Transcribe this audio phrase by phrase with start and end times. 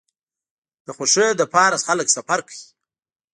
[0.85, 2.63] د خوښۍ لپاره خلک سفر کوي.